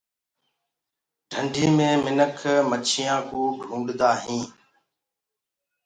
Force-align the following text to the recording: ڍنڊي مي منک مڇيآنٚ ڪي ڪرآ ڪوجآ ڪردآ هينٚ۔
ڍنڊي 1.29 1.65
مي 1.77 1.89
منک 2.03 2.37
مڇيآنٚ 2.69 3.25
ڪي 3.29 3.41
ڪرآ 3.59 3.67
ڪوجآ 3.69 3.77
ڪردآ 3.85 4.09
هينٚ۔ 4.23 4.47